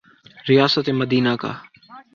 ریاست 0.49 0.85
مدینہ 0.99 1.33
کا۔ 1.41 1.51